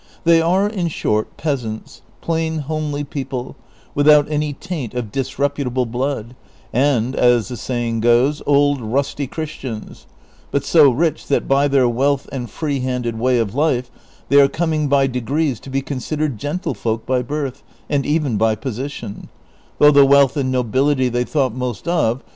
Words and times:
They 0.23 0.41
are, 0.41 0.67
in 0.67 0.87
short, 0.87 1.37
peasants, 1.37 2.01
plain 2.21 2.57
homely 2.65 3.03
people, 3.03 3.55
without 3.93 4.27
any 4.31 4.51
taint 4.51 4.95
of 4.95 5.11
disreputable 5.11 5.85
blood, 5.85 6.35
and, 6.73 7.15
as 7.15 7.49
the 7.49 7.55
saying 7.55 8.01
is, 8.03 8.41
old 8.47 8.81
rusty 8.81 9.27
Christians, 9.27 10.07
but 10.49 10.65
so 10.65 10.89
rich 10.89 11.25
ihat 11.27 11.47
by 11.47 11.67
their 11.67 11.87
wealth 11.87 12.27
and 12.31 12.49
free 12.49 12.79
handed 12.79 13.19
way 13.19 13.37
of 13.37 13.53
life 13.53 13.91
they 14.27 14.41
are 14.41 14.47
coming 14.47 14.87
b}' 14.87 15.05
degrees 15.07 15.59
to 15.59 15.69
be 15.69 15.83
considered 15.83 16.39
gentlefolk 16.39 17.05
by 17.05 17.21
birth, 17.21 17.61
and 17.87 18.03
even 18.03 18.37
by 18.37 18.55
position; 18.55 19.29
3 19.77 19.77
though 19.77 19.91
the 19.91 20.03
wealth 20.07 20.35
and 20.35 20.51
nobility 20.51 21.09
they 21.09 21.23
thought 21.25 21.53
most 21.53 21.87
of• 21.87 21.93
See 21.93 21.93
Note 21.93 22.15
1, 22.15 22.19
p. 22.21 22.29